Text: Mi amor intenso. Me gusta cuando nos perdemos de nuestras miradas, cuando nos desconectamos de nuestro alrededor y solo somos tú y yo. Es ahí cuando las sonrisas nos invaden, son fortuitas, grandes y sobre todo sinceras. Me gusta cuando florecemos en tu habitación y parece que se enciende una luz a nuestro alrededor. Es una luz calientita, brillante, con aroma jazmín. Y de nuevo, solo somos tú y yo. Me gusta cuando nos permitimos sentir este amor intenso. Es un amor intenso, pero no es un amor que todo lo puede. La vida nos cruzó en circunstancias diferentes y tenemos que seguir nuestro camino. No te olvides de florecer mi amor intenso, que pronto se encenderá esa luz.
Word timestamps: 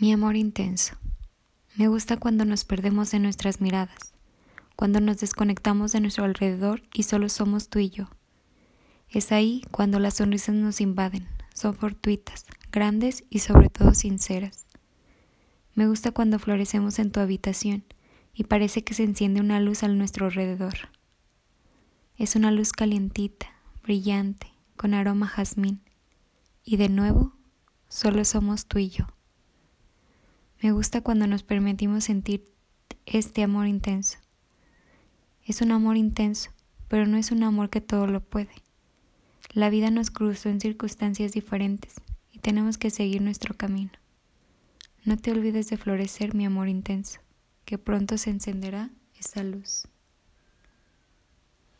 Mi 0.00 0.12
amor 0.12 0.36
intenso. 0.36 0.94
Me 1.74 1.88
gusta 1.88 2.18
cuando 2.18 2.44
nos 2.44 2.64
perdemos 2.64 3.10
de 3.10 3.18
nuestras 3.18 3.60
miradas, 3.60 4.14
cuando 4.76 5.00
nos 5.00 5.18
desconectamos 5.18 5.90
de 5.90 6.00
nuestro 6.00 6.22
alrededor 6.22 6.82
y 6.94 7.02
solo 7.02 7.28
somos 7.28 7.68
tú 7.68 7.80
y 7.80 7.90
yo. 7.90 8.08
Es 9.08 9.32
ahí 9.32 9.64
cuando 9.72 9.98
las 9.98 10.14
sonrisas 10.14 10.54
nos 10.54 10.80
invaden, 10.80 11.26
son 11.52 11.74
fortuitas, 11.74 12.46
grandes 12.70 13.24
y 13.28 13.40
sobre 13.40 13.70
todo 13.70 13.92
sinceras. 13.92 14.68
Me 15.74 15.88
gusta 15.88 16.12
cuando 16.12 16.38
florecemos 16.38 17.00
en 17.00 17.10
tu 17.10 17.18
habitación 17.18 17.82
y 18.32 18.44
parece 18.44 18.84
que 18.84 18.94
se 18.94 19.02
enciende 19.02 19.40
una 19.40 19.58
luz 19.58 19.82
a 19.82 19.88
nuestro 19.88 20.26
alrededor. 20.26 20.74
Es 22.16 22.36
una 22.36 22.52
luz 22.52 22.70
calientita, 22.70 23.48
brillante, 23.82 24.46
con 24.76 24.94
aroma 24.94 25.26
jazmín. 25.26 25.80
Y 26.62 26.76
de 26.76 26.88
nuevo, 26.88 27.32
solo 27.88 28.24
somos 28.24 28.66
tú 28.66 28.78
y 28.78 28.90
yo. 28.90 29.06
Me 30.60 30.72
gusta 30.72 31.02
cuando 31.02 31.26
nos 31.26 31.44
permitimos 31.44 32.04
sentir 32.04 32.44
este 33.06 33.44
amor 33.44 33.68
intenso. 33.68 34.18
Es 35.44 35.60
un 35.60 35.70
amor 35.70 35.96
intenso, 35.96 36.50
pero 36.88 37.06
no 37.06 37.16
es 37.16 37.30
un 37.30 37.44
amor 37.44 37.70
que 37.70 37.80
todo 37.80 38.06
lo 38.06 38.20
puede. 38.20 38.50
La 39.52 39.70
vida 39.70 39.90
nos 39.90 40.10
cruzó 40.10 40.48
en 40.48 40.60
circunstancias 40.60 41.32
diferentes 41.32 41.94
y 42.32 42.40
tenemos 42.40 42.76
que 42.76 42.90
seguir 42.90 43.22
nuestro 43.22 43.56
camino. 43.56 43.92
No 45.04 45.16
te 45.16 45.30
olvides 45.30 45.70
de 45.70 45.76
florecer 45.76 46.34
mi 46.34 46.44
amor 46.44 46.68
intenso, 46.68 47.20
que 47.64 47.78
pronto 47.78 48.18
se 48.18 48.30
encenderá 48.30 48.90
esa 49.18 49.44
luz. 49.44 49.86